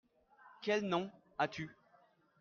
Quel 0.63 0.83
nom 0.87 1.11
as-tu? 1.37 1.69